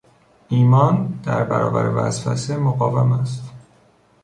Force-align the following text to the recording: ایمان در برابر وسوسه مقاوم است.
ایمان 0.49 1.19
در 1.23 1.43
برابر 1.43 1.89
وسوسه 2.07 2.57
مقاوم 2.57 3.11
است. 3.11 3.43